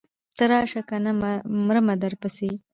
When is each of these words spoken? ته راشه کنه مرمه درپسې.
ته 0.37 0.43
راشه 0.51 0.81
کنه 0.89 1.11
مرمه 1.67 1.95
درپسې. 2.03 2.49